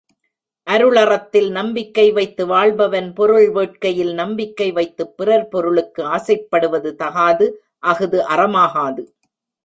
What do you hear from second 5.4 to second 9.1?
பொருளுக்கு ஆசைப்படுவது தகாது அஃது அறமாகாது.